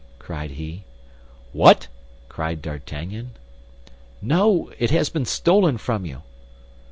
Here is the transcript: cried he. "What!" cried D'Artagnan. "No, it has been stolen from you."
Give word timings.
cried 0.17 0.49
he. 0.49 0.83
"What!" 1.53 1.87
cried 2.27 2.63
D'Artagnan. 2.63 3.33
"No, 4.19 4.71
it 4.79 4.89
has 4.89 5.09
been 5.09 5.25
stolen 5.25 5.77
from 5.77 6.07
you." 6.07 6.23